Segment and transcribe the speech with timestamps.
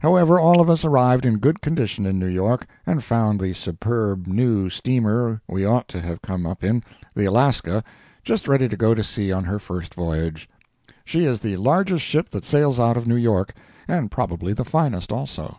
[0.00, 4.26] However, all of us arrived in good condition in New York, and found the superb
[4.26, 6.82] new steamer we ought to have come up in,
[7.14, 7.84] the Alaska,
[8.24, 10.50] just ready to go to sea on her first voyage.
[11.04, 13.54] She is the largest ship that sails out of New York,
[13.86, 15.58] and probably the finest, also.